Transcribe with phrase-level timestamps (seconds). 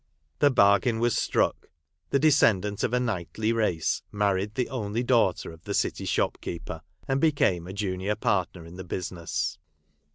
[0.39, 1.67] The bargain was struck;
[2.09, 7.21] the descendant of a knightly race married the only daughter of the City shopkeeper, and
[7.21, 9.59] became a junior partner in the business.